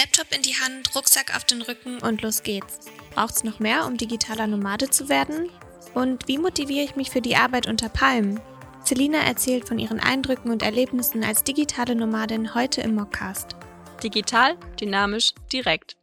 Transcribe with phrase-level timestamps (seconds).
[0.00, 2.78] Laptop in die Hand, Rucksack auf den Rücken und los geht's.
[3.10, 5.50] Braucht's noch mehr, um digitaler Nomade zu werden?
[5.92, 8.40] Und wie motiviere ich mich für die Arbeit unter Palmen?
[8.82, 13.56] Selina erzählt von ihren Eindrücken und Erlebnissen als digitale Nomadin heute im Mockcast.
[14.02, 15.99] Digital, dynamisch, direkt.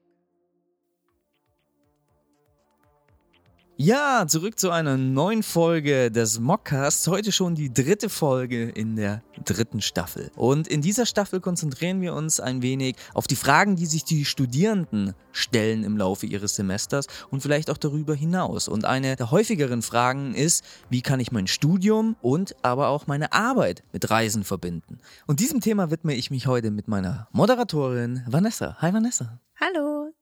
[3.80, 7.08] Ja, zurück zu einer neuen Folge des Mockcasts.
[7.08, 10.32] Heute schon die dritte Folge in der dritten Staffel.
[10.36, 14.26] Und in dieser Staffel konzentrieren wir uns ein wenig auf die Fragen, die sich die
[14.26, 18.68] Studierenden stellen im Laufe ihres Semesters und vielleicht auch darüber hinaus.
[18.68, 23.32] Und eine der häufigeren Fragen ist, wie kann ich mein Studium und aber auch meine
[23.32, 24.98] Arbeit mit Reisen verbinden?
[25.28, 28.76] Und diesem Thema widme ich mich heute mit meiner Moderatorin Vanessa.
[28.82, 29.40] Hi Vanessa.
[29.62, 30.17] Hallo.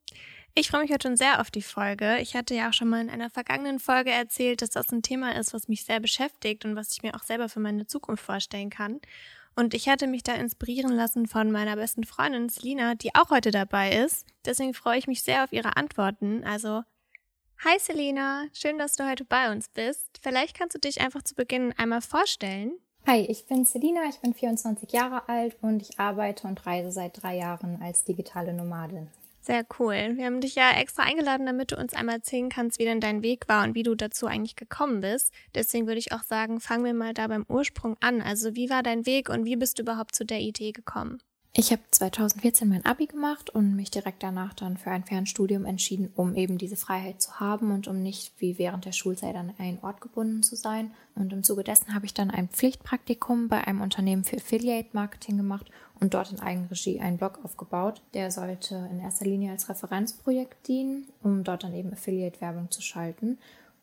[0.58, 2.18] Ich freue mich heute schon sehr auf die Folge.
[2.20, 5.36] Ich hatte ja auch schon mal in einer vergangenen Folge erzählt, dass das ein Thema
[5.36, 8.70] ist, was mich sehr beschäftigt und was ich mir auch selber für meine Zukunft vorstellen
[8.70, 9.02] kann.
[9.58, 13.52] Und ich hatte mich da inspirieren lassen von meiner besten Freundin Selina, die auch heute
[13.52, 14.26] dabei ist.
[14.46, 16.46] Deswegen freue ich mich sehr auf ihre Antworten.
[16.46, 16.84] Also,
[17.66, 20.22] hi Selina, schön, dass du heute bei uns bist.
[20.22, 22.72] Vielleicht kannst du dich einfach zu Beginn einmal vorstellen.
[23.06, 27.22] Hi, ich bin Selina, ich bin 24 Jahre alt und ich arbeite und reise seit
[27.22, 29.10] drei Jahren als digitale Nomadin.
[29.46, 30.14] Sehr cool.
[30.16, 33.22] Wir haben dich ja extra eingeladen, damit du uns einmal erzählen kannst, wie denn dein
[33.22, 35.32] Weg war und wie du dazu eigentlich gekommen bist.
[35.54, 38.24] Deswegen würde ich auch sagen, fangen wir mal da beim Ursprung an.
[38.24, 41.20] Also wie war dein Weg und wie bist du überhaupt zu der Idee gekommen?
[41.58, 46.12] Ich habe 2014 mein Abi gemacht und mich direkt danach dann für ein Fernstudium entschieden,
[46.16, 49.80] um eben diese Freiheit zu haben und um nicht wie während der Schulzeit an einen
[49.82, 50.92] Ort gebunden zu sein.
[51.14, 55.38] Und im Zuge dessen habe ich dann ein Pflichtpraktikum bei einem Unternehmen für Affiliate Marketing
[55.38, 58.02] gemacht und dort in Eigenregie einen Blog aufgebaut.
[58.14, 63.38] Der sollte in erster Linie als Referenzprojekt dienen, um dort dann eben Affiliate-Werbung zu schalten.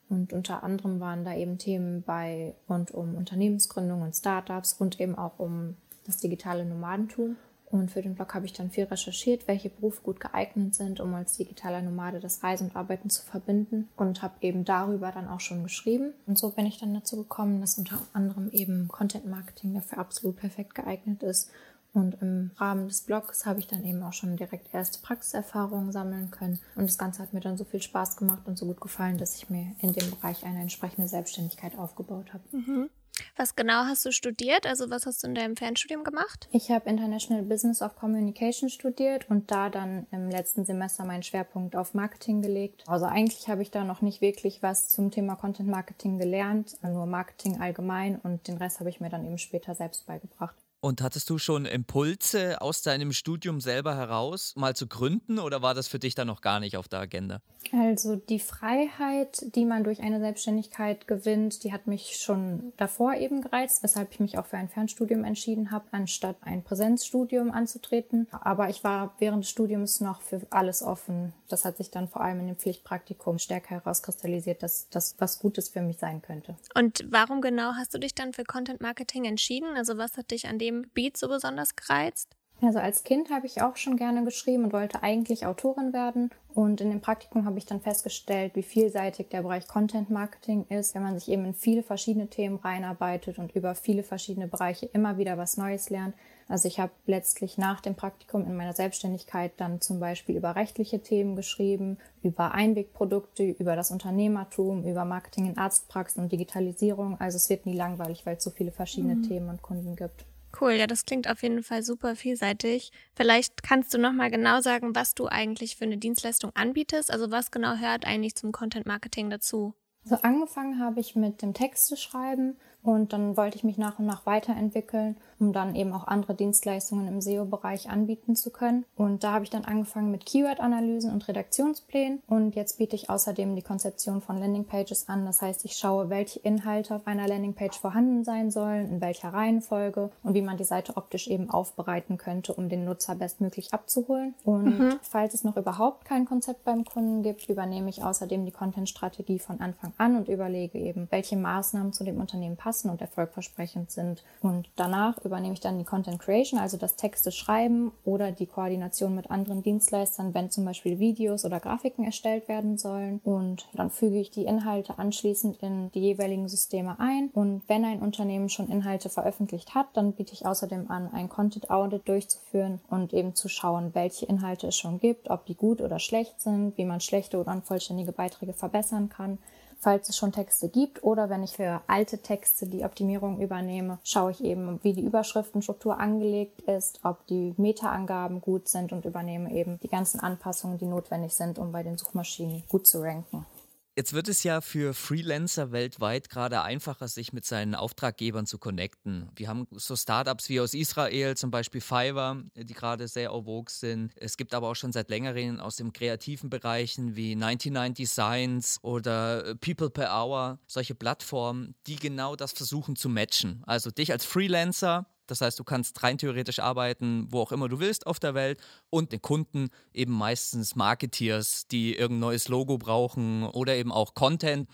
[0.08, 5.16] Und unter anderem waren da eben Themen bei rund um Unternehmensgründung und Startups und eben
[5.16, 7.36] auch um das digitale Nomadentum.
[7.72, 11.14] Und für den Blog habe ich dann viel recherchiert, welche Berufe gut geeignet sind, um
[11.14, 15.40] als digitaler Nomade das Reisen und Arbeiten zu verbinden und habe eben darüber dann auch
[15.40, 16.12] schon geschrieben.
[16.26, 20.36] Und so bin ich dann dazu gekommen, dass unter anderem eben Content Marketing dafür absolut
[20.36, 21.50] perfekt geeignet ist.
[21.94, 26.30] Und im Rahmen des Blogs habe ich dann eben auch schon direkt erste Praxiserfahrungen sammeln
[26.30, 26.58] können.
[26.74, 29.36] Und das Ganze hat mir dann so viel Spaß gemacht und so gut gefallen, dass
[29.36, 32.44] ich mir in dem Bereich eine entsprechende Selbstständigkeit aufgebaut habe.
[32.52, 32.90] Mhm.
[33.36, 34.66] Was genau hast du studiert?
[34.66, 36.48] Also was hast du in deinem Fernstudium gemacht?
[36.50, 41.76] Ich habe International Business of Communication studiert und da dann im letzten Semester meinen Schwerpunkt
[41.76, 42.84] auf Marketing gelegt.
[42.86, 47.06] Also eigentlich habe ich da noch nicht wirklich was zum Thema Content Marketing gelernt, nur
[47.06, 50.56] Marketing allgemein und den Rest habe ich mir dann eben später selbst beigebracht.
[50.84, 55.74] Und hattest du schon Impulse aus deinem Studium selber heraus, mal zu gründen, oder war
[55.74, 57.40] das für dich dann noch gar nicht auf der Agenda?
[57.70, 63.42] Also die Freiheit, die man durch eine Selbstständigkeit gewinnt, die hat mich schon davor eben
[63.42, 68.26] gereizt, weshalb ich mich auch für ein Fernstudium entschieden habe, anstatt ein Präsenzstudium anzutreten.
[68.32, 71.32] Aber ich war während des Studiums noch für alles offen.
[71.48, 75.68] Das hat sich dann vor allem in dem Pflichtpraktikum stärker herauskristallisiert, dass das was Gutes
[75.68, 76.56] für mich sein könnte.
[76.74, 79.76] Und warum genau hast du dich dann für Content Marketing entschieden?
[79.76, 82.36] Also was hat dich an dem dem Beat so besonders gereizt?
[82.64, 86.30] Also als Kind habe ich auch schon gerne geschrieben und wollte eigentlich Autorin werden.
[86.54, 90.94] Und in dem Praktikum habe ich dann festgestellt, wie vielseitig der Bereich Content Marketing ist,
[90.94, 95.18] wenn man sich eben in viele verschiedene Themen reinarbeitet und über viele verschiedene Bereiche immer
[95.18, 96.14] wieder was Neues lernt.
[96.46, 101.00] Also ich habe letztlich nach dem Praktikum in meiner Selbstständigkeit dann zum Beispiel über rechtliche
[101.00, 107.18] Themen geschrieben, über Einwegprodukte, über das Unternehmertum, über Marketing in Arztpraxen und Digitalisierung.
[107.18, 109.22] Also es wird nie langweilig, weil es so viele verschiedene mhm.
[109.24, 110.26] Themen und Kunden gibt.
[110.60, 112.92] Cool, ja, das klingt auf jeden Fall super vielseitig.
[113.14, 117.10] Vielleicht kannst du noch mal genau sagen, was du eigentlich für eine Dienstleistung anbietest.
[117.10, 119.74] Also was genau hört eigentlich zum Content Marketing dazu?
[120.04, 124.06] Also angefangen habe ich mit dem Texte schreiben und dann wollte ich mich nach und
[124.06, 128.84] nach weiterentwickeln, um dann eben auch andere Dienstleistungen im SEO-Bereich anbieten zu können.
[128.96, 132.22] Und da habe ich dann angefangen mit Keyword-Analysen und Redaktionsplänen.
[132.28, 135.26] Und jetzt biete ich außerdem die Konzeption von Landingpages an.
[135.26, 140.10] Das heißt, ich schaue, welche Inhalte auf einer Landingpage vorhanden sein sollen, in welcher Reihenfolge
[140.22, 144.34] und wie man die Seite optisch eben aufbereiten könnte, um den Nutzer bestmöglich abzuholen.
[144.44, 144.94] Und mhm.
[145.02, 149.60] falls es noch überhaupt kein Konzept beim Kunden gibt, übernehme ich außerdem die Content-Strategie von
[149.60, 154.22] Anfang an und überlege eben, welche Maßnahmen zu dem Unternehmen passen und erfolgversprechend sind.
[154.40, 159.14] Und danach übernehme ich dann die Content Creation, also das Texte schreiben oder die Koordination
[159.14, 163.20] mit anderen Dienstleistern, wenn zum Beispiel Videos oder Grafiken erstellt werden sollen.
[163.24, 167.30] Und dann füge ich die Inhalte anschließend in die jeweiligen Systeme ein.
[167.32, 171.70] Und wenn ein Unternehmen schon Inhalte veröffentlicht hat, dann biete ich außerdem an, ein Content
[171.70, 175.98] Audit durchzuführen und eben zu schauen, welche Inhalte es schon gibt, ob die gut oder
[175.98, 179.38] schlecht sind, wie man schlechte oder unvollständige Beiträge verbessern kann
[179.82, 184.30] falls es schon Texte gibt oder wenn ich für alte Texte die Optimierung übernehme, schaue
[184.30, 189.80] ich eben, wie die Überschriftenstruktur angelegt ist, ob die Meta-Angaben gut sind und übernehme eben
[189.82, 193.44] die ganzen Anpassungen, die notwendig sind, um bei den Suchmaschinen gut zu ranken.
[193.94, 199.30] Jetzt wird es ja für Freelancer weltweit gerade einfacher, sich mit seinen Auftraggebern zu connecten.
[199.36, 203.68] Wir haben so Startups wie aus Israel, zum Beispiel Fiverr, die gerade sehr en vogue
[203.68, 204.12] sind.
[204.16, 209.56] Es gibt aber auch schon seit längerem aus den kreativen Bereichen wie 99 Designs oder
[209.56, 213.62] People per Hour solche Plattformen, die genau das versuchen zu matchen.
[213.66, 217.80] Also dich als Freelancer das heißt, du kannst rein theoretisch arbeiten, wo auch immer du
[217.80, 223.44] willst auf der Welt und den Kunden eben meistens Marketeers, die irgendein neues Logo brauchen
[223.44, 224.68] oder eben auch Content.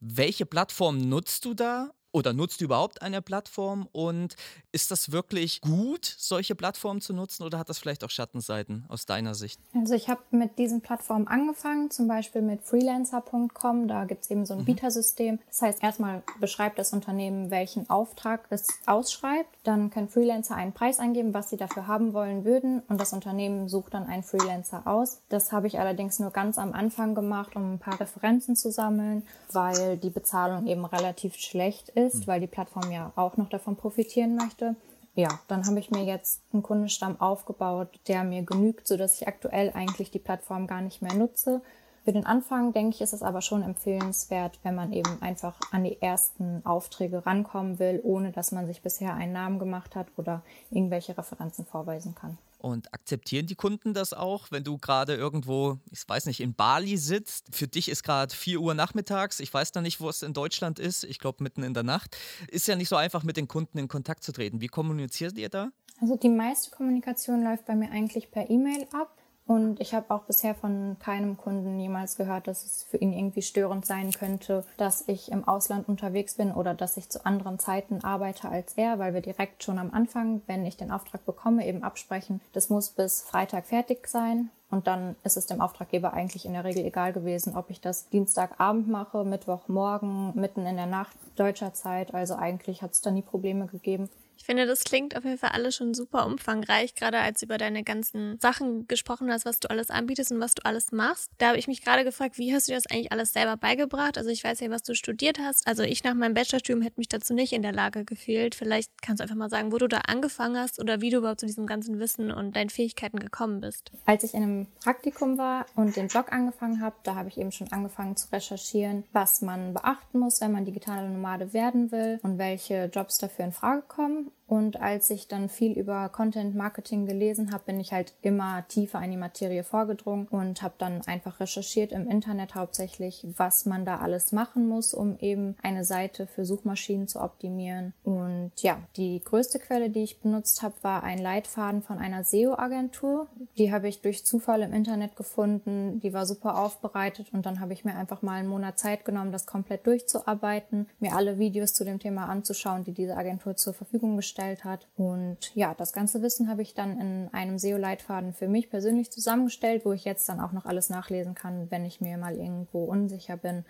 [0.00, 4.36] Welche Plattform nutzt du da oder nutzt du überhaupt eine Plattform und
[4.70, 9.06] ist das wirklich gut, solche Plattformen zu nutzen oder hat das vielleicht auch Schattenseiten aus
[9.06, 9.60] deiner Sicht?
[9.74, 14.46] Also ich habe mit diesen Plattformen angefangen, zum Beispiel mit freelancer.com, da gibt es eben
[14.46, 14.66] so ein mhm.
[14.66, 15.38] Bietersystem.
[15.48, 19.48] Das heißt, erstmal beschreibt das Unternehmen, welchen Auftrag es ausschreibt.
[19.64, 23.68] Dann können Freelancer einen Preis eingeben, was sie dafür haben wollen würden und das Unternehmen
[23.68, 25.20] sucht dann einen Freelancer aus.
[25.30, 29.22] Das habe ich allerdings nur ganz am Anfang gemacht, um ein paar Referenzen zu sammeln,
[29.50, 33.76] weil die Bezahlung eben relativ schlecht ist ist, weil die Plattform ja auch noch davon
[33.76, 34.76] profitieren möchte.
[35.14, 39.70] Ja, dann habe ich mir jetzt einen Kundenstamm aufgebaut, der mir genügt, sodass ich aktuell
[39.74, 41.60] eigentlich die Plattform gar nicht mehr nutze.
[42.04, 45.84] Für den Anfang denke ich, ist es aber schon empfehlenswert, wenn man eben einfach an
[45.84, 50.42] die ersten Aufträge rankommen will, ohne dass man sich bisher einen Namen gemacht hat oder
[50.70, 52.38] irgendwelche Referenzen vorweisen kann.
[52.62, 56.96] Und akzeptieren die Kunden das auch, wenn du gerade irgendwo, ich weiß nicht, in Bali
[56.96, 57.46] sitzt?
[57.50, 59.40] Für dich ist gerade 4 Uhr nachmittags.
[59.40, 61.02] Ich weiß da nicht, wo es in Deutschland ist.
[61.02, 62.16] Ich glaube, mitten in der Nacht.
[62.48, 64.60] Ist ja nicht so einfach, mit den Kunden in Kontakt zu treten.
[64.60, 65.72] Wie kommuniziert ihr da?
[66.00, 69.21] Also die meiste Kommunikation läuft bei mir eigentlich per E-Mail ab.
[69.46, 73.42] Und ich habe auch bisher von keinem Kunden jemals gehört, dass es für ihn irgendwie
[73.42, 78.04] störend sein könnte, dass ich im Ausland unterwegs bin oder dass ich zu anderen Zeiten
[78.04, 81.82] arbeite als er, weil wir direkt schon am Anfang, wenn ich den Auftrag bekomme, eben
[81.82, 84.50] absprechen, das muss bis Freitag fertig sein.
[84.70, 88.08] Und dann ist es dem Auftraggeber eigentlich in der Regel egal gewesen, ob ich das
[88.08, 92.14] Dienstagabend mache, Mittwochmorgen, mitten in der Nacht deutscher Zeit.
[92.14, 94.08] Also eigentlich hat es da nie Probleme gegeben.
[94.42, 97.58] Ich finde, das klingt auf jeden Fall alles schon super umfangreich, gerade als du über
[97.58, 101.30] deine ganzen Sachen gesprochen hast, was du alles anbietest und was du alles machst.
[101.38, 104.18] Da habe ich mich gerade gefragt, wie hast du dir das eigentlich alles selber beigebracht?
[104.18, 105.64] Also ich weiß ja, was du studiert hast.
[105.68, 108.56] Also ich nach meinem Bachelorstudium hätte mich dazu nicht in der Lage gefühlt.
[108.56, 111.38] Vielleicht kannst du einfach mal sagen, wo du da angefangen hast oder wie du überhaupt
[111.38, 113.92] zu diesem ganzen Wissen und deinen Fähigkeiten gekommen bist.
[114.06, 117.52] Als ich in einem Praktikum war und den Blog angefangen habe, da habe ich eben
[117.52, 122.38] schon angefangen zu recherchieren, was man beachten muss, wenn man digitale Nomade werden will und
[122.38, 124.32] welche Jobs dafür in Frage kommen.
[124.52, 129.02] Und als ich dann viel über Content Marketing gelesen habe, bin ich halt immer tiefer
[129.02, 134.00] in die Materie vorgedrungen und habe dann einfach recherchiert im Internet hauptsächlich, was man da
[134.00, 137.94] alles machen muss, um eben eine Seite für Suchmaschinen zu optimieren.
[138.04, 143.28] Und ja, die größte Quelle, die ich benutzt habe, war ein Leitfaden von einer SEO-Agentur.
[143.56, 145.98] Die habe ich durch Zufall im Internet gefunden.
[146.00, 149.32] Die war super aufbereitet und dann habe ich mir einfach mal einen Monat Zeit genommen,
[149.32, 154.18] das komplett durchzuarbeiten, mir alle Videos zu dem Thema anzuschauen, die diese Agentur zur Verfügung
[154.18, 154.88] gestellt erstellt hat.
[154.96, 159.84] Und ja, das ganze Wissen habe ich dann in einem SEO-Leitfaden für mich persönlich zusammengestellt,
[159.84, 163.36] wo ich jetzt dann auch noch alles nachlesen kann, wenn ich mir mal irgendwo unsicher
[163.36, 163.64] bin.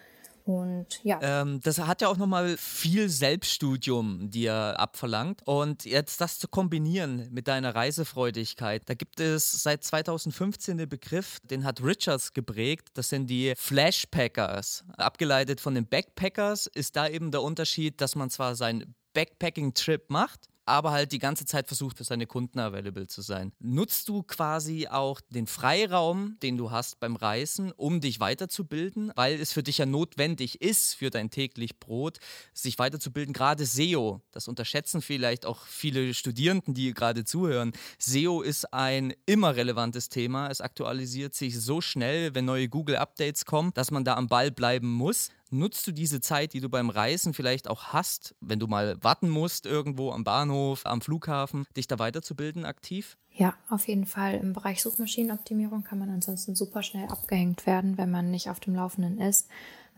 [0.45, 1.21] Und ja.
[1.23, 5.41] Ähm, das hat ja auch nochmal viel Selbststudium dir abverlangt.
[5.45, 11.39] Und jetzt das zu kombinieren mit deiner Reisefreudigkeit, da gibt es seit 2015 den Begriff,
[11.45, 12.89] den hat Richards geprägt.
[12.95, 14.83] Das sind die Flashpackers.
[14.97, 20.49] Abgeleitet von den Backpackers ist da eben der Unterschied, dass man zwar sein Backpacking-Trip macht,
[20.65, 23.53] aber halt die ganze Zeit versucht, für seine Kunden available zu sein.
[23.59, 29.41] Nutzt du quasi auch den Freiraum, den du hast beim Reisen, um dich weiterzubilden, weil
[29.41, 32.19] es für dich ja notwendig ist, für dein täglich Brot,
[32.53, 33.33] sich weiterzubilden.
[33.33, 37.73] Gerade SEO, das unterschätzen vielleicht auch viele Studierenden, die gerade zuhören.
[37.99, 40.49] SEO ist ein immer relevantes Thema.
[40.49, 44.91] Es aktualisiert sich so schnell, wenn neue Google-Updates kommen, dass man da am Ball bleiben
[44.91, 45.31] muss.
[45.55, 49.29] Nutzt du diese Zeit, die du beim Reisen vielleicht auch hast, wenn du mal warten
[49.29, 53.19] musst irgendwo am Bahnhof, am Flughafen, dich da weiterzubilden aktiv?
[53.31, 54.37] Ja, auf jeden Fall.
[54.37, 58.75] Im Bereich Suchmaschinenoptimierung kann man ansonsten super schnell abgehängt werden, wenn man nicht auf dem
[58.75, 59.47] Laufenden ist.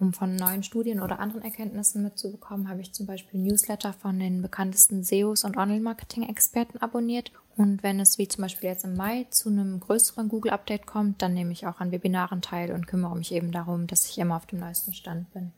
[0.01, 4.43] Um von neuen Studien oder anderen Erkenntnissen mitzubekommen, habe ich zum Beispiel Newsletter von den
[4.43, 7.31] bekanntesten SEOs und Online-Marketing-Experten abonniert.
[7.57, 11.35] Und wenn es wie zum Beispiel jetzt im Mai zu einem größeren Google-Update kommt, dann
[11.35, 14.47] nehme ich auch an Webinaren teil und kümmere mich eben darum, dass ich immer auf
[14.47, 15.53] dem neuesten Stand bin.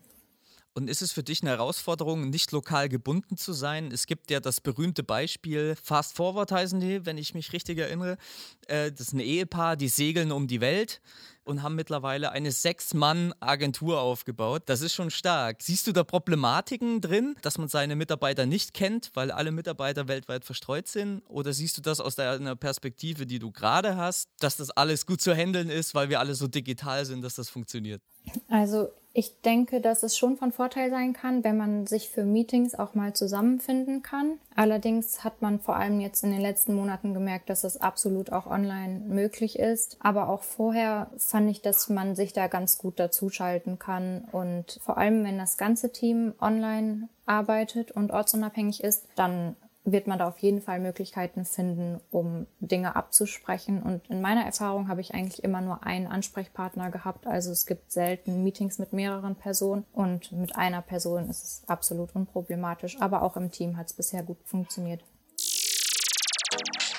[0.75, 3.91] Und ist es für dich eine Herausforderung, nicht lokal gebunden zu sein?
[3.91, 8.19] Es gibt ja das berühmte Beispiel, Fast Forward heißen die, wenn ich mich richtig erinnere.
[8.67, 11.01] Äh, das ist ein Ehepaar, die segeln um die Welt
[11.47, 14.65] und haben mittlerweile eine Sechs-Mann-Agentur aufgebaut.
[14.67, 15.63] Das ist schon stark.
[15.63, 20.45] Siehst du da Problematiken drin, dass man seine Mitarbeiter nicht kennt, weil alle Mitarbeiter weltweit
[20.45, 21.23] verstreut sind?
[21.29, 25.21] Oder siehst du das aus deiner Perspektive, die du gerade hast, dass das alles gut
[25.21, 28.03] zu handeln ist, weil wir alle so digital sind, dass das funktioniert?
[28.49, 28.89] Also
[29.19, 32.95] ich denke, dass es schon von Vorteil sein kann, wenn man sich für Meetings auch
[32.95, 34.39] mal zusammenfinden kann.
[34.55, 38.47] Allerdings hat man vor allem jetzt in den letzten Monaten gemerkt, dass es absolut auch
[38.47, 39.97] online möglich ist.
[40.01, 44.29] Aber auch vorher fand ich, dass man sich da ganz gut dazuschalten kann.
[44.33, 50.19] Und vor allem, wenn das ganze Team online arbeitet und ortsunabhängig ist, dann wird man
[50.19, 53.83] da auf jeden Fall Möglichkeiten finden, um Dinge abzusprechen.
[53.83, 57.27] Und in meiner Erfahrung habe ich eigentlich immer nur einen Ansprechpartner gehabt.
[57.27, 62.15] Also es gibt selten Meetings mit mehreren Personen und mit einer Person ist es absolut
[62.17, 63.01] unproblematisch.
[63.01, 65.03] Aber auch im Team hat es bisher gut funktioniert.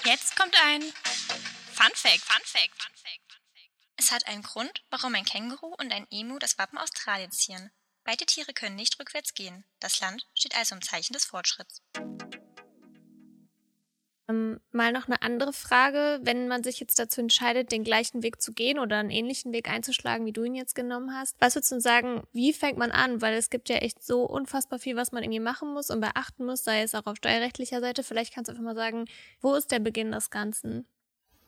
[0.05, 3.41] Jetzt kommt ein Fun Fact, Fun Fact, Fun Fact.
[3.97, 7.69] Es hat einen Grund, warum ein Känguru und ein Emu das Wappen Australiens zieren.
[8.05, 9.65] Beide Tiere können nicht rückwärts gehen.
[9.81, 11.81] Das Land steht also im Zeichen des Fortschritts.
[14.29, 18.41] Ähm, mal noch eine andere Frage, wenn man sich jetzt dazu entscheidet, den gleichen Weg
[18.41, 21.35] zu gehen oder einen ähnlichen Weg einzuschlagen, wie du ihn jetzt genommen hast.
[21.39, 23.21] Was würdest du sagen, wie fängt man an?
[23.21, 26.45] Weil es gibt ja echt so unfassbar viel, was man irgendwie machen muss und beachten
[26.45, 28.03] muss, sei es auch auf steuerrechtlicher Seite.
[28.03, 29.05] Vielleicht kannst du einfach mal sagen,
[29.41, 30.85] wo ist der Beginn des Ganzen?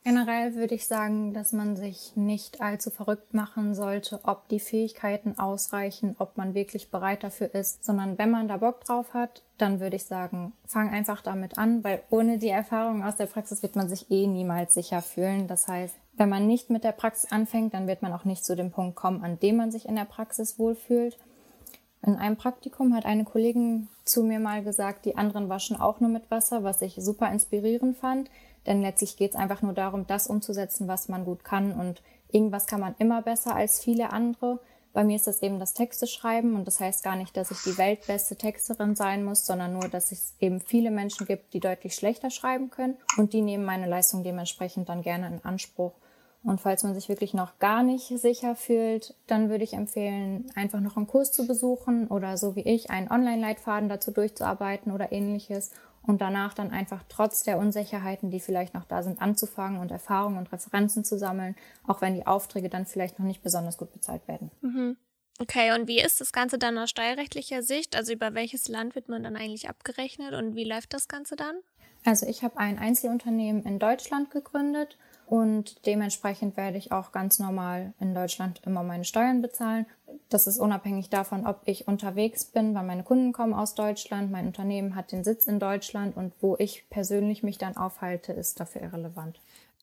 [0.05, 5.37] Generell würde ich sagen, dass man sich nicht allzu verrückt machen sollte, ob die Fähigkeiten
[5.37, 9.81] ausreichen, ob man wirklich bereit dafür ist, sondern wenn man da Bock drauf hat, dann
[9.81, 13.75] würde ich sagen, fang einfach damit an, weil ohne die Erfahrung aus der Praxis wird
[13.75, 15.47] man sich eh niemals sicher fühlen.
[15.47, 18.55] Das heißt, wenn man nicht mit der Praxis anfängt, dann wird man auch nicht zu
[18.55, 21.17] dem Punkt kommen, an dem man sich in der Praxis wohlfühlt.
[22.01, 26.09] In einem Praktikum hat eine Kollegin zu mir mal gesagt, die anderen waschen auch nur
[26.09, 28.29] mit Wasser, was ich super inspirierend fand.
[28.65, 31.71] Denn letztlich geht es einfach nur darum, das umzusetzen, was man gut kann.
[31.73, 32.01] Und
[32.31, 34.59] irgendwas kann man immer besser als viele andere.
[34.91, 37.61] Bei mir ist das eben das Texte schreiben und das heißt gar nicht, dass ich
[37.61, 41.93] die weltbeste Texterin sein muss, sondern nur, dass es eben viele Menschen gibt, die deutlich
[41.93, 45.93] schlechter schreiben können und die nehmen meine Leistung dementsprechend dann gerne in Anspruch.
[46.41, 50.79] Und falls man sich wirklich noch gar nicht sicher fühlt, dann würde ich empfehlen, einfach
[50.79, 55.71] noch einen Kurs zu besuchen oder so wie ich einen Online-Leitfaden dazu durchzuarbeiten oder ähnliches
[56.03, 60.37] und danach dann einfach trotz der Unsicherheiten, die vielleicht noch da sind, anzufangen und Erfahrungen
[60.37, 64.27] und Referenzen zu sammeln, auch wenn die Aufträge dann vielleicht noch nicht besonders gut bezahlt
[64.27, 64.51] werden.
[64.61, 64.97] Mhm.
[65.41, 67.95] Okay, und wie ist das Ganze dann aus steuerrechtlicher Sicht?
[67.95, 71.55] Also über welches Land wird man dann eigentlich abgerechnet und wie läuft das Ganze dann?
[72.03, 74.97] Also ich habe ein Einzelunternehmen in Deutschland gegründet
[75.29, 79.85] und dementsprechend werde ich auch ganz normal in Deutschland immer meine Steuern bezahlen.
[80.29, 84.47] Das ist unabhängig davon, ob ich unterwegs bin, weil meine Kunden kommen aus Deutschland, mein
[84.47, 88.81] Unternehmen hat den Sitz in Deutschland und wo ich persönlich mich dann aufhalte, ist dafür
[88.81, 89.39] irrelevant.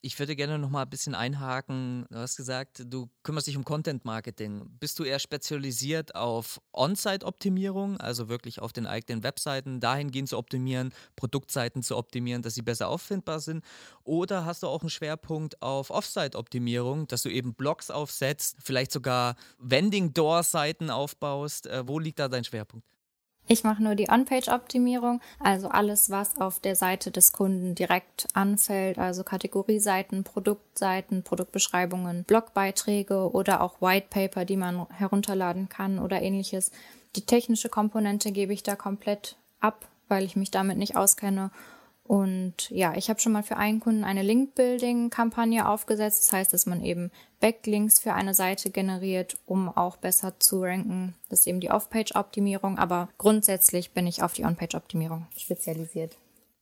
[0.06, 2.06] Ich würde gerne noch mal ein bisschen einhaken.
[2.10, 4.64] Du hast gesagt, du kümmerst dich um Content Marketing.
[4.78, 10.94] Bist du eher spezialisiert auf On-Site-Optimierung, also wirklich auf den eigenen Webseiten dahingehend zu optimieren,
[11.16, 13.64] Produktseiten zu optimieren, dass sie besser auffindbar sind?
[14.04, 19.34] Oder hast du auch einen Schwerpunkt auf Off-Site-Optimierung, dass du eben Blogs aufsetzt, vielleicht sogar
[19.58, 21.66] Vending-Door-Seiten aufbaust?
[21.66, 22.86] Äh, wo liegt da dein Schwerpunkt?
[23.48, 28.98] Ich mache nur die On-Page-Optimierung, also alles, was auf der Seite des Kunden direkt anfällt,
[28.98, 36.72] also Kategorieseiten, Produktseiten, Produktbeschreibungen, Blogbeiträge oder auch White Paper, die man herunterladen kann oder ähnliches.
[37.14, 41.52] Die technische Komponente gebe ich da komplett ab, weil ich mich damit nicht auskenne
[42.06, 46.26] und ja, ich habe schon mal für einen Kunden eine Link-Building-Kampagne aufgesetzt.
[46.26, 47.10] Das heißt, dass man eben
[47.40, 51.14] Backlinks für eine Seite generiert, um auch besser zu ranken.
[51.28, 56.16] Das ist eben die Off-Page-Optimierung, aber grundsätzlich bin ich auf die On-Page-Optimierung spezialisiert.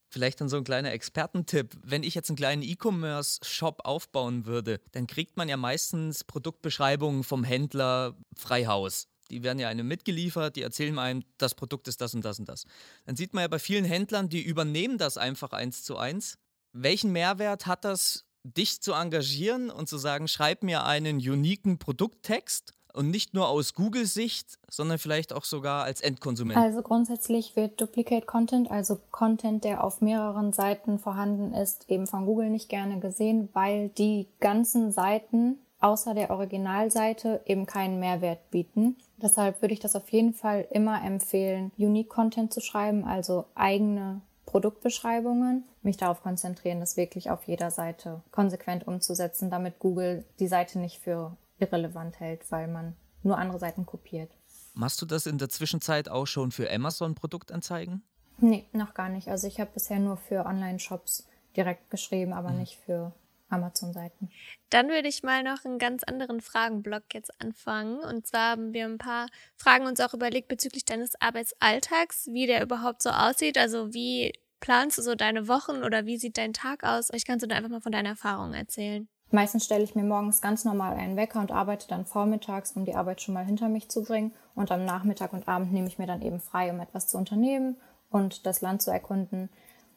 [0.09, 1.77] Vielleicht dann so ein kleiner Expertentipp.
[1.83, 7.43] Wenn ich jetzt einen kleinen E-Commerce-Shop aufbauen würde, dann kriegt man ja meistens Produktbeschreibungen vom
[7.43, 9.07] Händler frei Haus.
[9.31, 12.47] Die werden ja einem mitgeliefert, die erzählen einem, das Produkt ist das und das und
[12.47, 12.65] das.
[13.05, 16.37] Dann sieht man ja bei vielen Händlern, die übernehmen das einfach eins zu eins.
[16.73, 22.73] Welchen Mehrwert hat das, dich zu engagieren und zu sagen, schreib mir einen uniken Produkttext
[22.93, 26.57] und nicht nur aus Google-Sicht, sondern vielleicht auch sogar als Endkonsument?
[26.57, 32.25] Also grundsätzlich wird Duplicate Content, also Content, der auf mehreren Seiten vorhanden ist, eben von
[32.25, 38.95] Google nicht gerne gesehen, weil die ganzen Seiten außer der Originalseite eben keinen Mehrwert bieten.
[39.17, 44.21] Deshalb würde ich das auf jeden Fall immer empfehlen, Unique Content zu schreiben, also eigene
[44.45, 50.79] Produktbeschreibungen, mich darauf konzentrieren, das wirklich auf jeder Seite konsequent umzusetzen, damit Google die Seite
[50.79, 54.31] nicht für irrelevant hält, weil man nur andere Seiten kopiert.
[54.73, 58.03] Machst du das in der Zwischenzeit auch schon für Amazon Produktanzeigen?
[58.37, 59.29] Nee, noch gar nicht.
[59.29, 62.57] Also ich habe bisher nur für Online-Shops direkt geschrieben, aber mhm.
[62.59, 63.13] nicht für
[63.55, 64.29] Amazon-Seiten.
[64.69, 67.99] Dann würde ich mal noch einen ganz anderen Fragenblock jetzt anfangen.
[67.99, 72.61] Und zwar haben wir ein paar Fragen uns auch überlegt bezüglich deines Arbeitsalltags, wie der
[72.61, 73.57] überhaupt so aussieht.
[73.57, 77.09] Also wie planst du so deine Wochen oder wie sieht dein Tag aus?
[77.13, 79.07] Ich kannst du da einfach mal von deiner Erfahrung erzählen.
[79.31, 82.95] Meistens stelle ich mir morgens ganz normal einen Wecker und arbeite dann vormittags, um die
[82.95, 84.33] Arbeit schon mal hinter mich zu bringen.
[84.53, 87.77] Und am Nachmittag und Abend nehme ich mir dann eben frei, um etwas zu unternehmen
[88.09, 89.49] und das Land zu erkunden.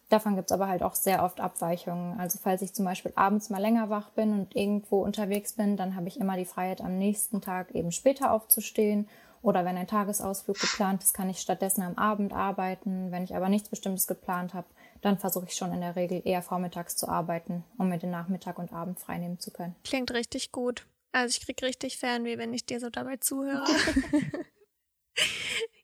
[0.09, 2.19] Davon gibt es aber halt auch sehr oft Abweichungen.
[2.19, 5.97] Also falls ich zum Beispiel abends mal länger wach bin und irgendwo unterwegs bin, dann
[5.97, 9.09] habe ich immer die Freiheit, am nächsten Tag eben später aufzustehen.
[9.43, 13.13] Oder wenn ein Tagesausflug geplant ist, kann ich stattdessen am Abend arbeiten.
[13.13, 14.67] Wenn ich aber nichts Bestimmtes geplant habe,
[15.01, 18.59] dann versuche ich schon in der Regel eher vormittags zu arbeiten, um mir den Nachmittag
[18.59, 19.77] und Abend freinehmen zu können.
[19.85, 20.87] Klingt richtig gut.
[21.13, 23.65] Also ich kriege richtig Fernweh, wenn ich dir so dabei zuhöre.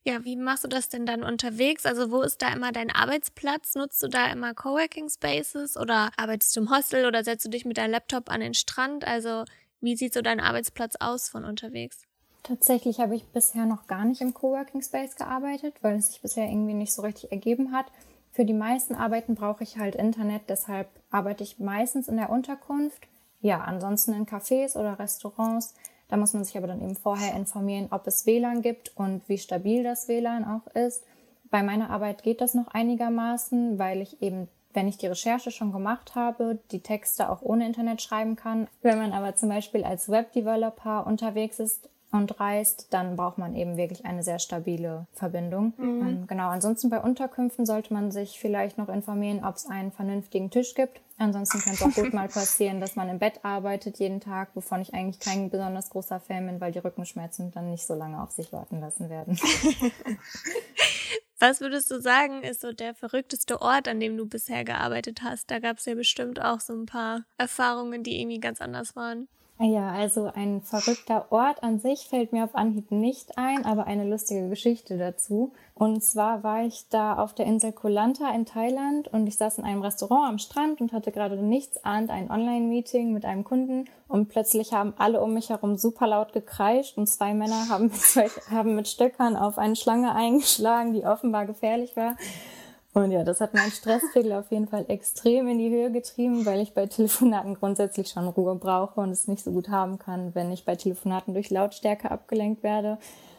[0.07, 1.87] Ja, wie machst du das denn dann unterwegs?
[1.87, 3.75] Also wo ist da immer dein Arbeitsplatz?
[3.75, 7.65] Nutzt du da immer Coworking Spaces oder arbeitest du im Hostel oder setzt du dich
[7.65, 9.07] mit deinem Laptop an den Strand?
[9.07, 9.45] Also
[9.81, 12.03] wie sieht so dein Arbeitsplatz aus von unterwegs?
[12.43, 16.51] Tatsächlich habe ich bisher noch gar nicht im Coworking Space gearbeitet, weil es sich bisher
[16.51, 17.87] irgendwie nicht so richtig ergeben hat.
[18.33, 23.09] Für die meisten Arbeiten brauche ich halt Internet, deshalb arbeite ich meistens in der Unterkunft.
[23.41, 25.75] Ja, ansonsten in Cafés oder Restaurants.
[26.15, 29.37] Da muss man sich aber dann eben vorher informieren, ob es WLAN gibt und wie
[29.37, 31.03] stabil das WLAN auch ist.
[31.51, 35.73] Bei meiner Arbeit geht das noch einigermaßen, weil ich eben, wenn ich die Recherche schon
[35.73, 38.69] gemacht habe, die Texte auch ohne Internet schreiben kann.
[38.81, 43.77] Wenn man aber zum Beispiel als Webdeveloper unterwegs ist und reist, dann braucht man eben
[43.77, 45.73] wirklich eine sehr stabile Verbindung.
[45.77, 46.07] Mhm.
[46.07, 50.49] Ähm, genau, ansonsten bei Unterkünften sollte man sich vielleicht noch informieren, ob es einen vernünftigen
[50.51, 51.01] Tisch gibt.
[51.19, 54.81] Ansonsten kann es auch gut mal passieren, dass man im Bett arbeitet jeden Tag, wovon
[54.81, 58.31] ich eigentlich kein besonders großer Fan bin, weil die Rückenschmerzen dann nicht so lange auf
[58.31, 59.37] sich warten lassen werden.
[61.41, 65.51] Was würdest du sagen, ist so der verrückteste Ort, an dem du bisher gearbeitet hast?
[65.51, 69.27] Da gab es ja bestimmt auch so ein paar Erfahrungen, die irgendwie ganz anders waren.
[69.61, 74.05] Ja, also ein verrückter Ort an sich fällt mir auf Anhieb nicht ein, aber eine
[74.05, 75.53] lustige Geschichte dazu.
[75.77, 79.65] Und zwar war ich da auf der Insel Koh in Thailand und ich saß in
[79.65, 84.29] einem Restaurant am Strand und hatte gerade nichts ahnt ein Online-Meeting mit einem Kunden und
[84.29, 88.75] plötzlich haben alle um mich herum super laut gekreischt und zwei Männer haben mit, haben
[88.75, 92.17] mit Stöckern auf eine Schlange eingeschlagen, die offenbar gefährlich war.
[92.95, 96.61] Und ja, das hat meinen Stresspegel auf jeden Fall extrem in die Höhe getrieben, weil
[96.61, 100.53] ich bei Telefonaten grundsätzlich schon Ruhe brauche und es nicht so gut haben kann, wenn
[100.53, 102.99] ich bei Telefonaten durch Lautstärke abgelenkt werde.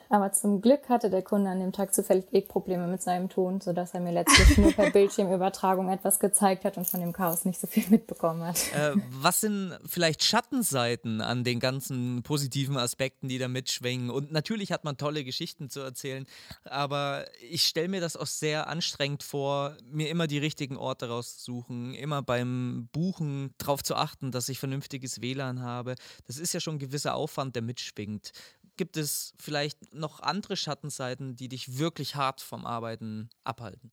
[0.09, 3.61] Aber zum Glück hatte der Kunde an dem Tag zufällig eh Probleme mit seinem Ton,
[3.61, 7.59] sodass er mir letztlich nur per Bildschirmübertragung etwas gezeigt hat und von dem Chaos nicht
[7.59, 8.57] so viel mitbekommen hat.
[8.73, 14.09] Äh, was sind vielleicht Schattenseiten an den ganzen positiven Aspekten, die da mitschwingen?
[14.09, 16.25] Und natürlich hat man tolle Geschichten zu erzählen,
[16.65, 21.93] aber ich stelle mir das auch sehr anstrengend vor, mir immer die richtigen Orte rauszusuchen,
[21.93, 25.95] immer beim Buchen darauf zu achten, dass ich vernünftiges WLAN habe.
[26.27, 28.31] Das ist ja schon ein gewisser Aufwand, der mitschwingt.
[28.77, 33.91] Gibt es vielleicht noch andere Schattenseiten, die dich wirklich hart vom Arbeiten abhalten?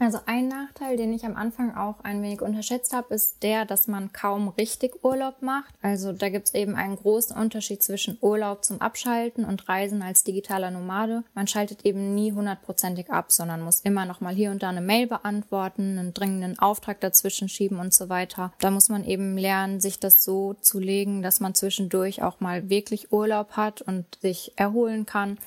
[0.00, 3.88] Also ein Nachteil, den ich am Anfang auch ein wenig unterschätzt habe, ist der, dass
[3.88, 5.74] man kaum richtig Urlaub macht.
[5.82, 10.22] Also da gibt es eben einen großen Unterschied zwischen Urlaub zum Abschalten und Reisen als
[10.22, 11.24] digitaler Nomade.
[11.34, 14.80] Man schaltet eben nie hundertprozentig ab, sondern muss immer noch mal hier und da eine
[14.80, 18.52] Mail beantworten, einen dringenden Auftrag dazwischen schieben und so weiter.
[18.60, 22.70] Da muss man eben lernen, sich das so zu legen, dass man zwischendurch auch mal
[22.70, 25.38] wirklich Urlaub hat und sich erholen kann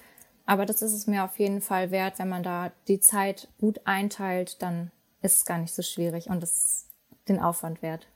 [0.51, 3.79] aber das ist es mir auf jeden Fall wert, wenn man da die Zeit gut
[3.85, 6.89] einteilt, dann ist es gar nicht so schwierig und es ist
[7.29, 8.09] den Aufwand wert.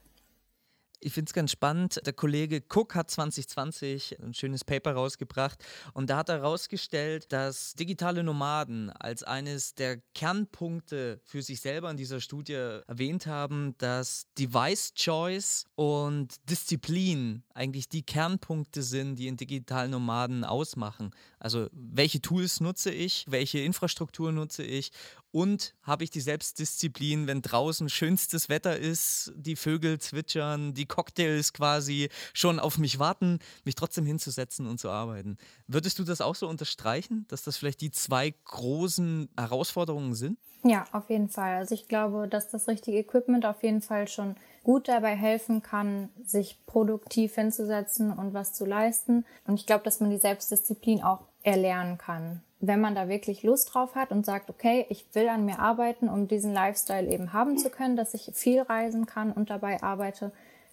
[1.06, 2.02] Ich finde es ganz spannend.
[2.04, 5.64] Der Kollege Cook hat 2020 ein schönes Paper rausgebracht
[5.94, 11.92] und da hat er herausgestellt, dass digitale Nomaden als eines der Kernpunkte für sich selber
[11.92, 12.54] in dieser Studie
[12.88, 20.44] erwähnt haben, dass Device Choice und Disziplin eigentlich die Kernpunkte sind, die in digitalen Nomaden
[20.44, 21.12] ausmachen.
[21.38, 24.90] Also welche Tools nutze ich, welche Infrastruktur nutze ich
[25.36, 31.52] und habe ich die Selbstdisziplin, wenn draußen schönstes Wetter ist, die Vögel zwitschern, die Cocktails
[31.52, 35.38] quasi schon auf mich warten, mich trotzdem hinzusetzen und zu arbeiten.
[35.68, 40.40] Würdest du das auch so unterstreichen, dass das vielleicht die zwei großen Herausforderungen sind?
[40.64, 41.56] Ja, auf jeden Fall.
[41.56, 46.08] Also ich glaube, dass das richtige Equipment auf jeden Fall schon gut dabei helfen kann,
[46.24, 49.26] sich produktiv hinzusetzen und was zu leisten.
[49.46, 53.74] Und ich glaube, dass man die Selbstdisziplin auch erlernen kann wenn man da wirklich Lust
[53.74, 57.58] drauf hat und sagt, okay, ich will an mir arbeiten, um diesen Lifestyle eben haben
[57.58, 60.32] zu können, dass ich viel reisen kann und dabei arbeite,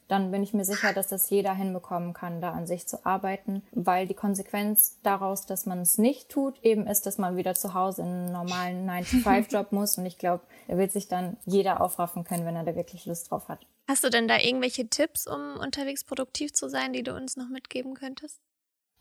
[0.09, 3.63] dann bin ich mir sicher, dass das jeder hinbekommen kann, da an sich zu arbeiten,
[3.73, 7.73] weil die Konsequenz daraus, dass man es nicht tut, eben ist, dass man wieder zu
[7.73, 9.97] Hause in einen normalen 9-to-5-Job muss.
[9.97, 13.31] Und ich glaube, da wird sich dann jeder aufraffen können, wenn er da wirklich Lust
[13.31, 13.67] drauf hat.
[13.89, 17.49] Hast du denn da irgendwelche Tipps, um unterwegs produktiv zu sein, die du uns noch
[17.49, 18.41] mitgeben könntest?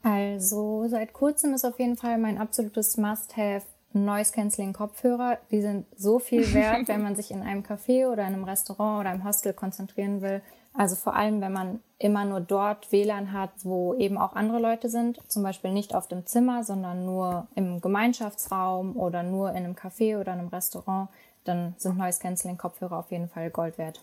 [0.03, 5.37] Also seit kurzem ist auf jeden Fall mein absolutes Must-Have Noise Cancelling Kopfhörer.
[5.51, 9.01] Die sind so viel wert, wenn man sich in einem Café oder in einem Restaurant
[9.01, 10.41] oder im Hostel konzentrieren will.
[10.73, 14.89] Also vor allem, wenn man immer nur dort WLAN hat, wo eben auch andere Leute
[14.89, 15.19] sind.
[15.27, 20.17] Zum Beispiel nicht auf dem Zimmer, sondern nur im Gemeinschaftsraum oder nur in einem Café
[20.19, 21.09] oder einem Restaurant.
[21.43, 24.01] Dann sind Noise Cancelling Kopfhörer auf jeden Fall Gold wert.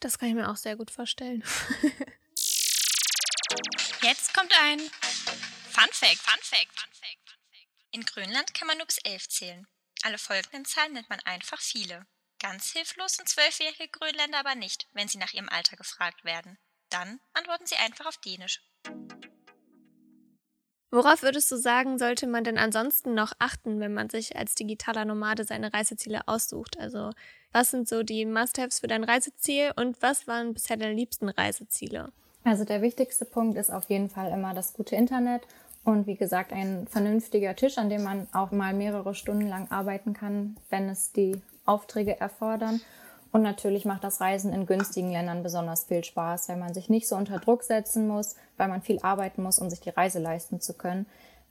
[0.00, 1.44] Das kann ich mir auch sehr gut vorstellen.
[4.02, 4.80] Jetzt kommt ein
[5.72, 7.38] Fun Fact, Fun Fact, Fun Fact.
[7.92, 9.66] In Grönland kann man nur bis elf zählen.
[10.02, 12.04] Alle folgenden Zahlen nennt man einfach viele.
[12.38, 16.58] Ganz hilflos sind zwölfjährige Grönländer aber nicht, wenn sie nach ihrem Alter gefragt werden.
[16.90, 18.60] Dann antworten sie einfach auf Dänisch.
[20.90, 25.06] Worauf würdest du sagen, sollte man denn ansonsten noch achten, wenn man sich als digitaler
[25.06, 26.78] Nomade seine Reiseziele aussucht?
[26.78, 27.12] Also,
[27.50, 32.12] was sind so die Must-Haves für dein Reiseziel und was waren bisher deine liebsten Reiseziele?
[32.44, 35.42] Also, der wichtigste Punkt ist auf jeden Fall immer das gute Internet
[35.84, 40.12] und wie gesagt, ein vernünftiger Tisch, an dem man auch mal mehrere Stunden lang arbeiten
[40.12, 42.80] kann, wenn es die Aufträge erfordern.
[43.32, 47.08] Und natürlich macht das Reisen in günstigen Ländern besonders viel Spaß, weil man sich nicht
[47.08, 50.60] so unter Druck setzen muss, weil man viel arbeiten muss, um sich die Reise leisten
[50.60, 51.06] zu können.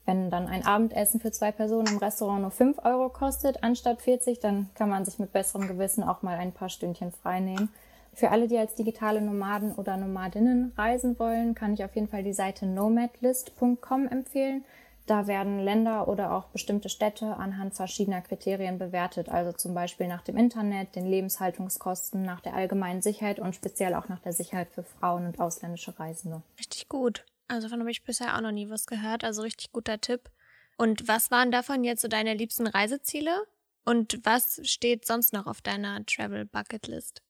[0.06, 4.39] Wenn dann ein Abendessen für zwei Personen im Restaurant nur fünf Euro kostet, anstatt 40,
[4.39, 7.69] dann kann man sich mit besserem Gewissen auch mal ein paar Stündchen frei nehmen.
[8.13, 12.24] Für alle, die als digitale Nomaden oder Nomadinnen reisen wollen, kann ich auf jeden Fall
[12.24, 14.65] die Seite nomadlist.com empfehlen.
[15.08, 20.21] Da werden Länder oder auch bestimmte Städte anhand verschiedener Kriterien bewertet, also zum Beispiel nach
[20.21, 24.84] dem Internet, den Lebenshaltungskosten, nach der allgemeinen Sicherheit und speziell auch nach der Sicherheit für
[24.84, 26.43] Frauen und ausländische Reisende.
[26.60, 27.26] Richtig gut.
[27.47, 30.30] Also davon habe ich bisher auch noch nie was gehört, also richtig guter Tipp.
[30.78, 33.45] Und was waren davon jetzt so deine liebsten Reiseziele?
[33.84, 37.21] Und was steht sonst noch auf deiner Travel Bucket List?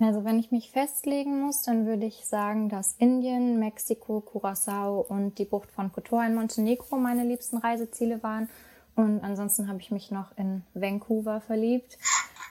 [0.00, 5.38] Also wenn ich mich festlegen muss, dann würde ich sagen, dass Indien, Mexiko, Curacao und
[5.38, 8.48] die Bucht von Kotor in Montenegro meine liebsten Reiseziele waren.
[8.96, 11.98] Und ansonsten habe ich mich noch in Vancouver verliebt.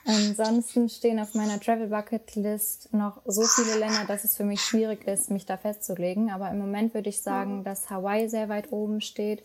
[0.06, 4.60] Ansonsten stehen auf meiner Travel Bucket List noch so viele Länder, dass es für mich
[4.60, 6.30] schwierig ist, mich da festzulegen.
[6.30, 9.42] Aber im Moment würde ich sagen, dass Hawaii sehr weit oben steht.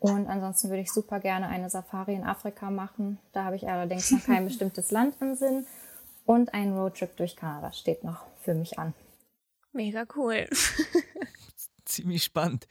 [0.00, 3.18] Und ansonsten würde ich super gerne eine Safari in Afrika machen.
[3.32, 5.66] Da habe ich allerdings noch kein bestimmtes Land im Sinn.
[6.24, 8.94] Und ein Roadtrip durch Kanada steht noch für mich an.
[9.72, 10.48] Mega cool.
[11.84, 12.66] Ziemlich spannend.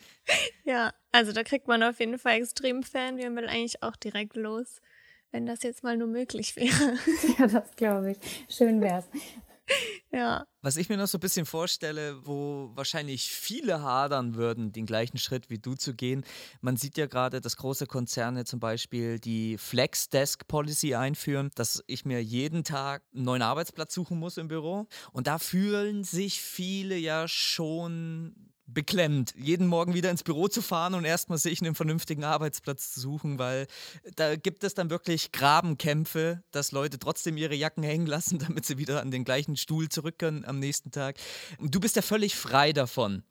[0.64, 3.18] Ja, also da kriegt man auf jeden Fall extrem Fan.
[3.18, 4.82] Wir will eigentlich auch direkt los,
[5.32, 6.98] wenn das jetzt mal nur möglich wäre.
[7.38, 8.18] Ja, das glaube ich.
[8.50, 9.06] Schön wär's.
[10.16, 10.46] Ja.
[10.62, 15.18] Was ich mir noch so ein bisschen vorstelle, wo wahrscheinlich viele hadern würden, den gleichen
[15.18, 16.24] Schritt wie du zu gehen.
[16.62, 21.84] Man sieht ja gerade, dass große Konzerne zum Beispiel die Flex Desk Policy einführen, dass
[21.88, 24.86] ich mir jeden Tag einen neuen Arbeitsplatz suchen muss im Büro.
[25.14, 30.94] Und da fühlen sich viele ja schon beklemmt, jeden Morgen wieder ins Büro zu fahren
[30.94, 33.68] und erstmal sich einen vernünftigen Arbeitsplatz zu suchen, weil
[34.16, 38.78] da gibt es dann wirklich Grabenkämpfe, dass Leute trotzdem ihre Jacken hängen lassen, damit sie
[38.78, 41.18] wieder an den gleichen Stuhl zurück können am nächsten Tag.
[41.60, 43.24] Du bist ja völlig frei davon.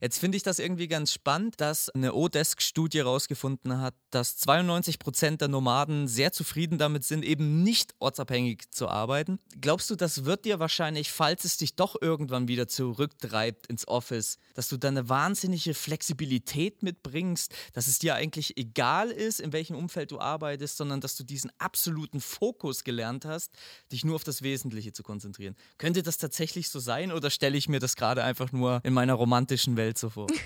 [0.00, 5.40] Jetzt finde ich das irgendwie ganz spannend, dass eine O-Desk-Studie herausgefunden hat, dass 92 Prozent
[5.40, 9.38] der Nomaden sehr zufrieden damit sind, eben nicht ortsabhängig zu arbeiten.
[9.60, 14.38] Glaubst du, das wird dir wahrscheinlich, falls es dich doch irgendwann wieder zurücktreibt ins Office,
[14.54, 19.76] dass du dann eine wahnsinnige Flexibilität mitbringst, dass es dir eigentlich egal ist, in welchem
[19.76, 23.52] Umfeld du arbeitest, sondern dass du diesen absoluten Fokus gelernt hast,
[23.92, 25.56] dich nur auf das Wesentliche zu konzentrieren.
[25.78, 29.14] Könnte das tatsächlich so sein oder stelle ich mir das gerade einfach nur in meiner
[29.14, 30.26] romantischen idylischen Welt so vor?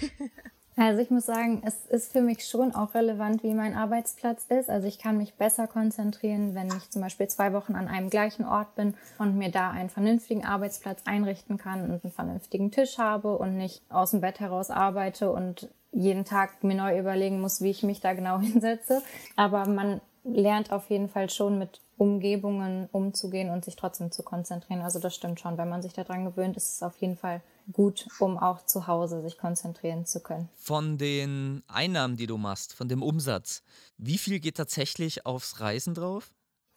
[0.77, 4.69] Also ich muss sagen, es ist für mich schon auch relevant, wie mein Arbeitsplatz ist.
[4.69, 8.45] Also ich kann mich besser konzentrieren, wenn ich zum Beispiel zwei Wochen an einem gleichen
[8.45, 13.39] Ort bin und mir da einen vernünftigen Arbeitsplatz einrichten kann und einen vernünftigen Tisch habe
[13.39, 17.71] und nicht aus dem Bett heraus arbeite und jeden Tag mir neu überlegen muss, wie
[17.71, 19.01] ich mich da genau hinsetze.
[19.37, 24.83] Aber man lernt auf jeden Fall schon mit Umgebungen umzugehen und sich trotzdem zu konzentrieren.
[24.83, 25.57] Also das stimmt schon.
[25.57, 29.23] Wenn man sich daran gewöhnt, ist es auf jeden Fall gut, um auch zu Hause
[29.23, 30.49] sich konzentrieren zu können.
[30.55, 33.63] Von den Einnahmen, die du machst, von dem Umsatz,
[33.97, 36.33] wie viel geht tatsächlich aufs Reisen drauf?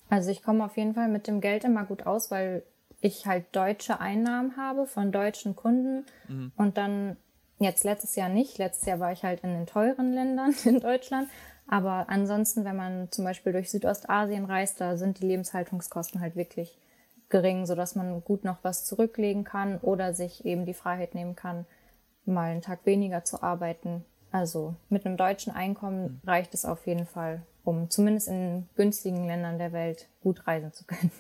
[0.10, 2.63] Also ich komme auf jeden Fall mit dem Geld immer gut aus, weil
[3.02, 6.52] ich halt deutsche Einnahmen habe von deutschen Kunden mhm.
[6.56, 7.17] und dann
[7.60, 8.58] jetzt letztes Jahr nicht.
[8.58, 11.30] Letztes Jahr war ich halt in den teuren Ländern in Deutschland.
[11.67, 16.78] Aber ansonsten, wenn man zum Beispiel durch Südostasien reist, da sind die Lebenshaltungskosten halt wirklich
[17.30, 21.66] gering, sodass man gut noch was zurücklegen kann oder sich eben die Freiheit nehmen kann,
[22.26, 24.06] mal einen Tag weniger zu arbeiten.
[24.32, 29.58] Also mit einem deutschen Einkommen reicht es auf jeden Fall, um zumindest in günstigen Ländern
[29.58, 31.12] der Welt gut reisen zu können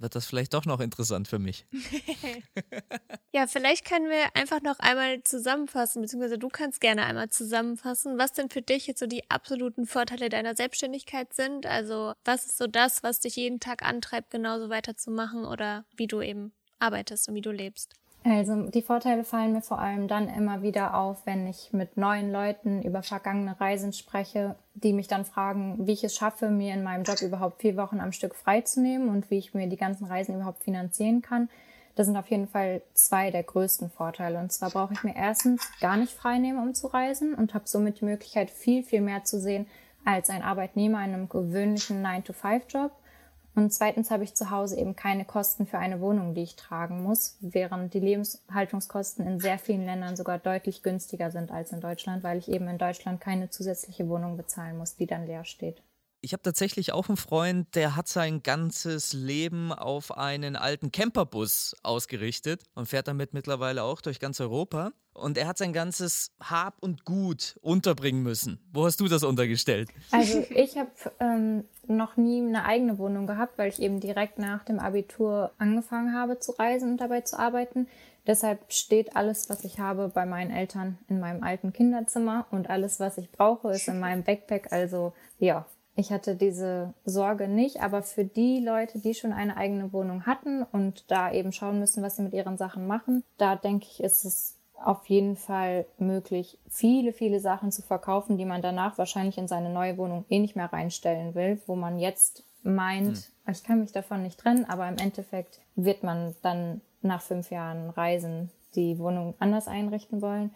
[0.00, 1.66] wird das vielleicht doch noch interessant für mich.
[3.32, 8.32] ja, vielleicht können wir einfach noch einmal zusammenfassen, beziehungsweise du kannst gerne einmal zusammenfassen, was
[8.32, 11.66] denn für dich jetzt so die absoluten Vorteile deiner Selbstständigkeit sind.
[11.66, 16.20] Also was ist so das, was dich jeden Tag antreibt, genauso weiterzumachen oder wie du
[16.20, 17.94] eben arbeitest und wie du lebst?
[18.28, 22.30] Also die Vorteile fallen mir vor allem dann immer wieder auf, wenn ich mit neuen
[22.30, 26.82] Leuten über vergangene Reisen spreche, die mich dann fragen, wie ich es schaffe, mir in
[26.82, 30.34] meinem Job überhaupt vier Wochen am Stück freizunehmen und wie ich mir die ganzen Reisen
[30.34, 31.48] überhaupt finanzieren kann.
[31.94, 34.38] Das sind auf jeden Fall zwei der größten Vorteile.
[34.38, 38.00] Und zwar brauche ich mir erstens gar nicht freinehmen, um zu reisen und habe somit
[38.00, 39.66] die Möglichkeit, viel, viel mehr zu sehen
[40.04, 42.92] als ein Arbeitnehmer in einem gewöhnlichen 9-to-5-Job.
[43.58, 47.02] Und zweitens habe ich zu Hause eben keine Kosten für eine Wohnung, die ich tragen
[47.02, 52.22] muss, während die Lebenshaltungskosten in sehr vielen Ländern sogar deutlich günstiger sind als in Deutschland,
[52.22, 55.82] weil ich eben in Deutschland keine zusätzliche Wohnung bezahlen muss, die dann leer steht.
[56.20, 61.76] Ich habe tatsächlich auch einen Freund, der hat sein ganzes Leben auf einen alten Camperbus
[61.84, 64.90] ausgerichtet und fährt damit mittlerweile auch durch ganz Europa.
[65.14, 68.60] Und er hat sein ganzes Hab und Gut unterbringen müssen.
[68.72, 69.90] Wo hast du das untergestellt?
[70.10, 74.64] Also ich habe ähm, noch nie eine eigene Wohnung gehabt, weil ich eben direkt nach
[74.64, 77.88] dem Abitur angefangen habe zu reisen und dabei zu arbeiten.
[78.26, 82.98] Deshalb steht alles, was ich habe, bei meinen Eltern in meinem alten Kinderzimmer und alles,
[83.00, 84.72] was ich brauche, ist in meinem Backpack.
[84.72, 85.64] Also ja,
[85.98, 90.62] ich hatte diese Sorge nicht, aber für die Leute, die schon eine eigene Wohnung hatten
[90.62, 94.24] und da eben schauen müssen, was sie mit ihren Sachen machen, da denke ich, ist
[94.24, 99.48] es auf jeden Fall möglich, viele, viele Sachen zu verkaufen, die man danach wahrscheinlich in
[99.48, 103.52] seine neue Wohnung eh nicht mehr reinstellen will, wo man jetzt meint, hm.
[103.52, 107.90] ich kann mich davon nicht trennen, aber im Endeffekt wird man dann nach fünf Jahren
[107.90, 110.54] Reisen die Wohnung anders einrichten wollen.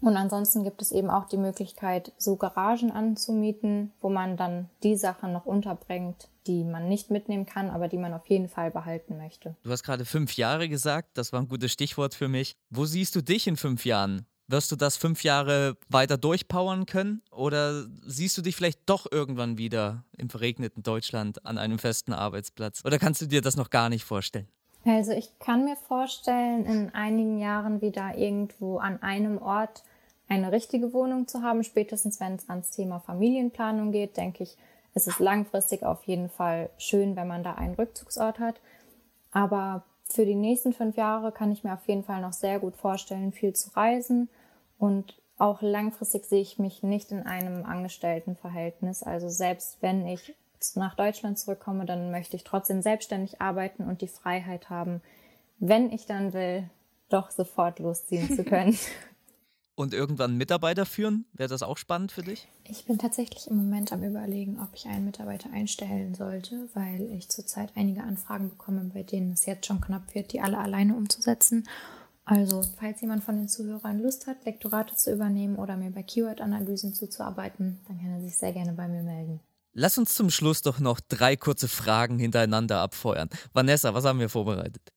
[0.00, 4.96] Und ansonsten gibt es eben auch die Möglichkeit, so Garagen anzumieten, wo man dann die
[4.96, 9.18] Sachen noch unterbringt, die man nicht mitnehmen kann, aber die man auf jeden Fall behalten
[9.18, 9.56] möchte.
[9.62, 12.54] Du hast gerade fünf Jahre gesagt, das war ein gutes Stichwort für mich.
[12.70, 14.26] Wo siehst du dich in fünf Jahren?
[14.48, 17.22] Wirst du das fünf Jahre weiter durchpowern können?
[17.30, 22.82] Oder siehst du dich vielleicht doch irgendwann wieder im verregneten Deutschland an einem festen Arbeitsplatz?
[22.84, 24.48] Oder kannst du dir das noch gar nicht vorstellen?
[24.84, 29.84] Also ich kann mir vorstellen, in einigen Jahren wieder irgendwo an einem Ort
[30.30, 31.64] eine richtige Wohnung zu haben.
[31.64, 34.56] Spätestens wenn es ans Thema Familienplanung geht, denke ich,
[34.94, 38.60] ist es langfristig auf jeden Fall schön, wenn man da einen Rückzugsort hat.
[39.32, 42.76] Aber für die nächsten fünf Jahre kann ich mir auf jeden Fall noch sehr gut
[42.76, 44.28] vorstellen, viel zu reisen.
[44.78, 49.02] Und auch langfristig sehe ich mich nicht in einem Angestelltenverhältnis.
[49.02, 50.34] Also selbst wenn ich
[50.74, 55.00] nach Deutschland zurückkomme, dann möchte ich trotzdem selbstständig arbeiten und die Freiheit haben,
[55.58, 56.68] wenn ich dann will,
[57.08, 58.78] doch sofort losziehen zu können.
[59.80, 61.24] und irgendwann Mitarbeiter führen?
[61.32, 62.46] Wäre das auch spannend für dich?
[62.64, 67.30] Ich bin tatsächlich im Moment am Überlegen, ob ich einen Mitarbeiter einstellen sollte, weil ich
[67.30, 71.66] zurzeit einige Anfragen bekomme, bei denen es jetzt schon knapp wird, die alle alleine umzusetzen.
[72.26, 76.92] Also, falls jemand von den Zuhörern Lust hat, Lektorate zu übernehmen oder mir bei Keyword-Analysen
[76.92, 79.40] zuzuarbeiten, dann kann er sich sehr gerne bei mir melden.
[79.72, 83.30] Lass uns zum Schluss doch noch drei kurze Fragen hintereinander abfeuern.
[83.52, 84.92] Vanessa, was haben wir vorbereitet?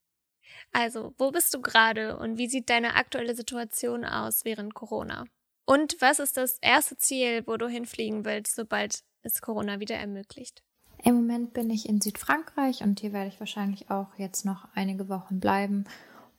[0.74, 5.26] Also, wo bist du gerade und wie sieht deine aktuelle Situation aus während Corona?
[5.66, 10.64] Und was ist das erste Ziel, wo du hinfliegen willst, sobald es Corona wieder ermöglicht?
[11.04, 15.10] Im Moment bin ich in Südfrankreich und hier werde ich wahrscheinlich auch jetzt noch einige
[15.10, 15.86] Wochen bleiben,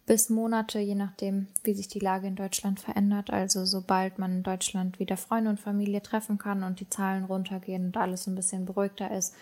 [0.07, 3.31] bis Monate, je nachdem, wie sich die Lage in Deutschland verändert.
[3.31, 7.87] Also sobald man in Deutschland wieder Freunde und Familie treffen kann und die Zahlen runtergehen
[7.87, 9.35] und alles ein bisschen beruhigter ist,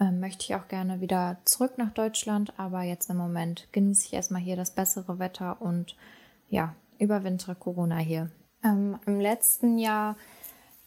[0.00, 4.12] ähm, möchte ich auch gerne wieder zurück nach Deutschland, aber jetzt im Moment genieße ich
[4.12, 5.96] erstmal hier das bessere Wetter und
[6.48, 8.30] ja, überwintere Corona hier.
[8.64, 10.16] Ähm, Im letzten Jahr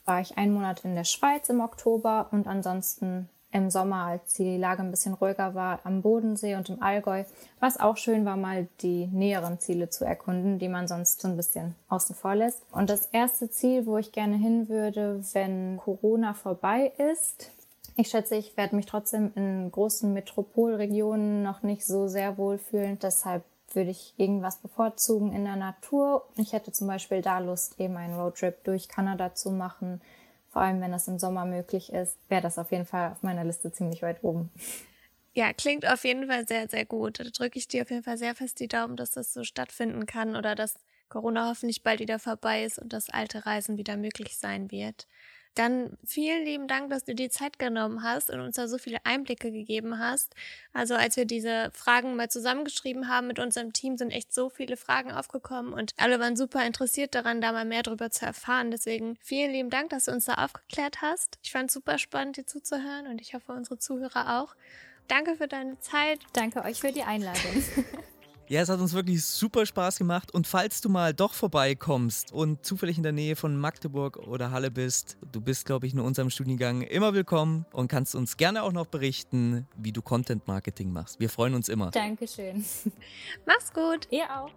[0.06, 4.58] war ich einen Monat in der Schweiz im Oktober und ansonsten im Sommer, als die
[4.58, 7.24] Lage ein bisschen ruhiger war, am Bodensee und im Allgäu,
[7.60, 11.38] was auch schön war, mal die näheren Ziele zu erkunden, die man sonst so ein
[11.38, 12.62] bisschen außen vor lässt.
[12.72, 17.52] Und das erste Ziel, wo ich gerne hin würde, wenn Corona vorbei ist,
[18.00, 22.98] ich schätze, ich werde mich trotzdem in großen Metropolregionen noch nicht so sehr wohlfühlen.
[23.00, 26.28] Deshalb würde ich irgendwas bevorzugen in der Natur.
[26.38, 30.02] Ich hätte zum Beispiel da Lust, eben einen Roadtrip durch Kanada zu machen.
[30.52, 33.44] Vor allem, wenn das im Sommer möglich ist, wäre das auf jeden Fall auf meiner
[33.44, 34.50] Liste ziemlich weit oben.
[35.34, 37.20] Ja, klingt auf jeden Fall sehr, sehr gut.
[37.20, 40.06] Da drücke ich dir auf jeden Fall sehr fest die Daumen, dass das so stattfinden
[40.06, 44.38] kann oder dass Corona hoffentlich bald wieder vorbei ist und das alte Reisen wieder möglich
[44.38, 45.08] sein wird.
[45.60, 49.00] Dann vielen lieben Dank, dass du dir Zeit genommen hast und uns da so viele
[49.04, 50.34] Einblicke gegeben hast.
[50.72, 54.78] Also als wir diese Fragen mal zusammengeschrieben haben mit unserem Team, sind echt so viele
[54.78, 58.72] Fragen aufgekommen und alle waren super interessiert daran, da mal mehr darüber zu erfahren.
[58.72, 61.40] Deswegen vielen lieben Dank, dass du uns da aufgeklärt hast.
[61.44, 64.56] Ich fand es super spannend, dir zuzuhören und ich hoffe, unsere Zuhörer auch.
[65.10, 66.20] Danke für deine Zeit.
[66.32, 67.66] Danke euch für die Einladung.
[68.50, 70.34] Ja, es hat uns wirklich super Spaß gemacht.
[70.34, 74.72] Und falls du mal doch vorbeikommst und zufällig in der Nähe von Magdeburg oder Halle
[74.72, 78.72] bist, du bist, glaube ich, in unserem Studiengang immer willkommen und kannst uns gerne auch
[78.72, 81.20] noch berichten, wie du Content Marketing machst.
[81.20, 81.92] Wir freuen uns immer.
[81.92, 82.66] Dankeschön.
[83.46, 84.08] Mach's gut.
[84.10, 84.50] Ihr auch.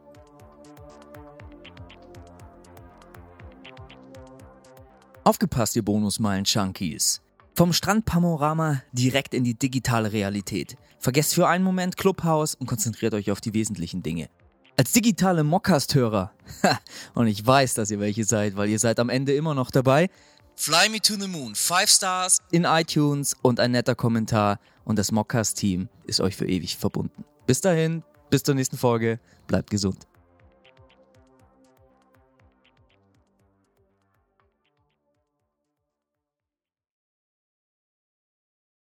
[5.23, 7.21] Aufgepasst, ihr Bonusmeilen-Junkies.
[7.55, 10.79] Vom Strandpanorama direkt in die digitale Realität.
[11.03, 14.31] Vergesst für einen Moment Clubhouse und konzentriert euch auf die wesentlichen Dinge.
[14.77, 16.33] Als digitale Mockcast-Hörer,
[17.15, 20.09] und ich weiß, dass ihr welche seid, weil ihr seid am Ende immer noch dabei,
[20.55, 22.39] Fly Me to the Moon, 5 Stars.
[22.53, 24.61] In iTunes und ein netter Kommentar.
[24.85, 27.25] Und das Mockcast-Team ist euch für ewig verbunden.
[27.47, 30.07] Bis dahin, bis zur nächsten Folge, bleibt gesund.